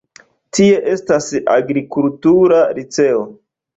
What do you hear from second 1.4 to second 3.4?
agrikultura liceo.